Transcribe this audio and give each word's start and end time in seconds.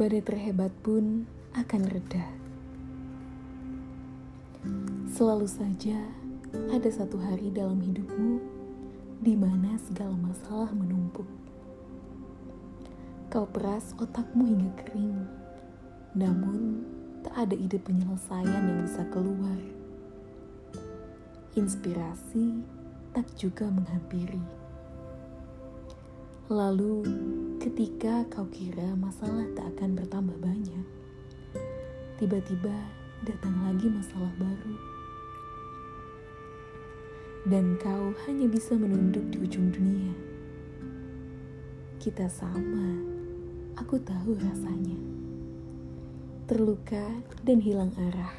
badai 0.00 0.24
terhebat 0.24 0.72
pun 0.80 1.28
akan 1.52 1.82
reda. 1.92 2.24
Selalu 5.12 5.44
saja 5.44 6.00
ada 6.72 6.88
satu 6.88 7.20
hari 7.20 7.52
dalam 7.52 7.76
hidupmu 7.84 8.40
di 9.20 9.36
mana 9.36 9.76
segala 9.76 10.16
masalah 10.16 10.72
menumpuk. 10.72 11.28
Kau 13.28 13.44
peras 13.44 13.92
otakmu 14.00 14.48
hingga 14.48 14.72
kering, 14.80 15.20
namun 16.16 16.80
tak 17.20 17.36
ada 17.36 17.52
ide 17.52 17.76
penyelesaian 17.76 18.48
yang 18.72 18.80
bisa 18.80 19.04
keluar. 19.12 19.60
Inspirasi 21.60 22.64
tak 23.12 23.28
juga 23.36 23.68
menghampiri. 23.68 24.40
Lalu, 26.48 27.04
ketika 27.60 28.24
kau 28.32 28.48
kira 28.48 28.96
masalah 28.96 29.44
tak 29.52 29.76
akan 29.76 29.92
bertambah 29.92 30.32
banyak, 30.40 30.86
tiba-tiba 32.16 32.72
datang 33.28 33.52
lagi 33.68 33.84
masalah 33.84 34.32
baru. 34.40 34.76
Dan 37.44 37.76
kau 37.76 38.16
hanya 38.24 38.48
bisa 38.48 38.72
menunduk 38.72 39.28
di 39.28 39.44
ujung 39.44 39.68
dunia. 39.68 40.16
Kita 42.00 42.32
sama, 42.32 42.96
aku 43.76 44.00
tahu 44.00 44.40
rasanya. 44.40 44.96
Terluka 46.48 47.12
dan 47.44 47.60
hilang 47.60 47.92
arah. 48.08 48.34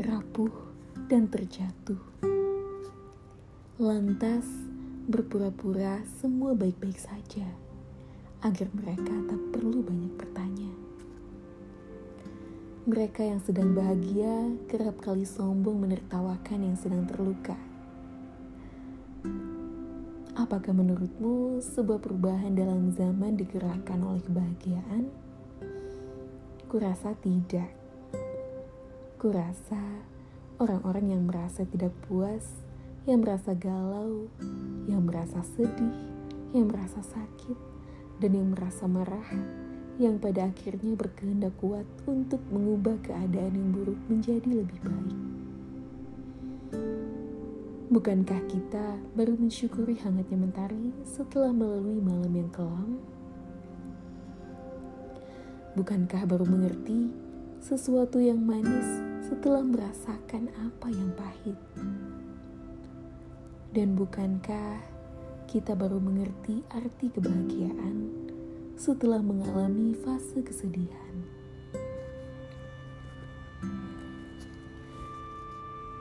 Rapuh 0.00 0.56
dan 1.12 1.28
terjatuh. 1.28 2.00
Lantas, 3.76 4.65
berpura-pura 5.06 6.02
semua 6.18 6.58
baik-baik 6.58 6.98
saja, 6.98 7.46
agar 8.42 8.66
mereka 8.74 9.14
tak 9.30 9.38
perlu 9.54 9.78
banyak 9.78 10.10
bertanya. 10.18 10.72
Mereka 12.90 13.22
yang 13.22 13.38
sedang 13.38 13.70
bahagia 13.70 14.50
kerap 14.66 14.98
kali 14.98 15.22
sombong 15.22 15.78
menertawakan 15.78 16.58
yang 16.58 16.74
sedang 16.74 17.06
terluka. 17.06 17.54
Apakah 20.34 20.74
menurutmu 20.74 21.62
sebuah 21.62 22.02
perubahan 22.02 22.58
dalam 22.58 22.90
zaman 22.90 23.38
digerakkan 23.38 24.02
oleh 24.02 24.26
kebahagiaan? 24.26 25.06
Kurasa 26.66 27.14
tidak. 27.22 27.70
Kurasa 29.22 30.02
orang-orang 30.58 31.14
yang 31.14 31.22
merasa 31.30 31.62
tidak 31.62 31.94
puas 32.10 32.65
yang 33.06 33.22
merasa 33.22 33.54
galau, 33.54 34.26
yang 34.90 35.06
merasa 35.06 35.38
sedih, 35.54 35.94
yang 36.50 36.66
merasa 36.66 36.98
sakit, 37.06 37.54
dan 38.18 38.34
yang 38.34 38.50
merasa 38.50 38.90
marah, 38.90 39.30
yang 40.02 40.18
pada 40.18 40.50
akhirnya 40.50 40.98
berkehendak 40.98 41.54
kuat 41.62 41.86
untuk 42.10 42.42
mengubah 42.50 42.98
keadaan 43.06 43.54
yang 43.54 43.70
buruk 43.70 44.00
menjadi 44.10 44.50
lebih 44.50 44.82
baik. 44.82 45.18
Bukankah 47.86 48.42
kita 48.50 48.98
baru 49.14 49.38
mensyukuri 49.38 49.94
hangatnya 50.02 50.42
mentari 50.42 50.90
setelah 51.06 51.54
melalui 51.54 52.02
malam 52.02 52.34
yang 52.34 52.50
kelam? 52.50 52.98
Bukankah 55.78 56.26
baru 56.26 56.42
mengerti 56.42 57.14
sesuatu 57.62 58.18
yang 58.18 58.42
manis 58.42 58.98
setelah 59.30 59.62
merasakan 59.62 60.50
apa 60.58 60.90
yang 60.90 61.14
pahit? 61.14 61.58
Dan 63.76 63.92
bukankah 63.92 64.80
kita 65.52 65.76
baru 65.76 66.00
mengerti 66.00 66.64
arti 66.72 67.12
kebahagiaan 67.12 68.08
setelah 68.72 69.20
mengalami 69.20 69.92
fase 69.92 70.40
kesedihan? 70.40 71.14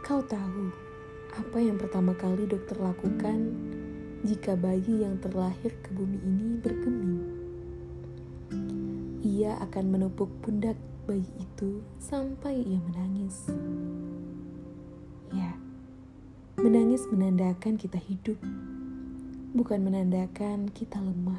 Kau 0.00 0.24
tahu 0.24 0.72
apa 1.36 1.58
yang 1.60 1.76
pertama 1.76 2.16
kali 2.16 2.48
dokter 2.48 2.80
lakukan 2.80 3.52
jika 4.24 4.56
bayi 4.56 5.04
yang 5.04 5.20
terlahir 5.20 5.76
ke 5.84 5.92
bumi 5.92 6.24
ini 6.24 6.48
bergeming? 6.64 7.20
Ia 9.20 9.60
akan 9.68 9.92
menepuk 9.92 10.32
pundak 10.40 10.80
bayi 11.04 11.28
itu 11.36 11.84
sampai 12.00 12.64
ia 12.64 12.80
menangis. 12.80 13.52
Menangis 16.98 17.14
menandakan 17.14 17.74
kita 17.78 17.94
hidup, 18.10 18.38
bukan 19.54 19.86
menandakan 19.86 20.66
kita 20.66 20.98
lemah. 20.98 21.38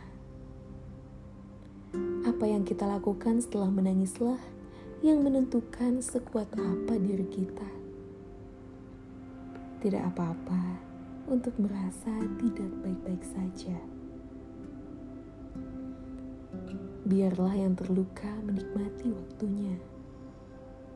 Apa 2.24 2.48
yang 2.48 2.64
kita 2.64 2.88
lakukan 2.88 3.44
setelah 3.44 3.68
menangislah 3.68 4.40
yang 5.04 5.20
menentukan 5.20 6.00
sekuat 6.00 6.48
apa 6.56 6.96
diri 6.96 7.28
kita. 7.28 7.68
Tidak 9.84 10.00
apa-apa 10.00 10.80
untuk 11.28 11.52
merasa 11.60 12.16
tidak 12.40 12.72
baik-baik 12.80 13.24
saja. 13.28 13.76
Biarlah 17.04 17.60
yang 17.60 17.76
terluka 17.76 18.32
menikmati 18.48 19.12
waktunya. 19.12 19.76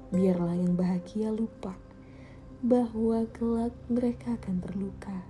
Biarlah 0.07 0.56
yang 0.56 0.80
bahagia 0.80 1.35
lupa 1.35 1.75
bahwa 2.63 3.28
kelak 3.35 3.75
mereka 3.91 4.40
akan 4.40 4.63
terluka. 4.63 5.28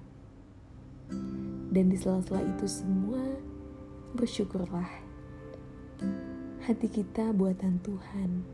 Dan 1.73 1.89
di 1.89 1.97
sela-sela 1.97 2.45
itu 2.45 2.69
semua, 2.69 3.25
bersyukurlah. 4.13 5.01
Hati 6.61 6.87
kita 6.93 7.33
buatan 7.33 7.81
Tuhan 7.81 8.45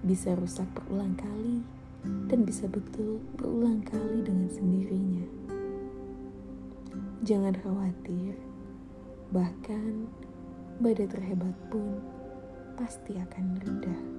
bisa 0.00 0.32
rusak 0.32 0.64
berulang 0.72 1.12
kali 1.12 1.60
dan 2.32 2.48
bisa 2.48 2.64
betul 2.72 3.20
berulang 3.36 3.84
kali 3.84 4.24
dengan 4.24 4.48
sendirinya. 4.48 5.28
Jangan 7.20 7.52
khawatir, 7.60 8.32
bahkan 9.28 10.08
badai 10.80 11.04
terhebat 11.04 11.52
pun 11.68 12.00
pasti 12.80 13.20
akan 13.20 13.60
reda. 13.60 14.13